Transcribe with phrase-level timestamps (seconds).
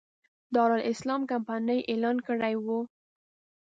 [0.55, 2.67] دارالسلام کمپنۍ اعلان کړی و.